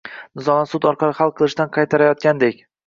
nizolarni 0.39 0.71
sud 0.71 0.89
orqali 0.93 1.17
hal 1.21 1.37
qilishdan 1.43 1.71
qaytarayotgandek. 1.79 2.63